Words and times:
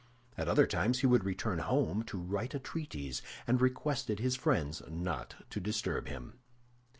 At 0.35 0.47
other 0.47 0.65
times 0.65 1.01
he 1.01 1.05
would 1.05 1.23
return 1.23 1.59
home 1.59 2.01
to 2.05 2.17
write 2.17 2.55
a 2.55 2.59
treatise, 2.59 3.21
and 3.45 3.61
requested 3.61 4.17
his 4.17 4.35
friends 4.35 4.81
not 4.89 5.35
to 5.51 5.59
disturb 5.59 6.07
him. 6.07 6.39